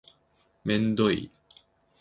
[0.63, 1.29] めんどい